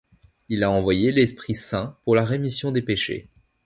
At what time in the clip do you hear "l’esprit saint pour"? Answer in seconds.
1.11-2.15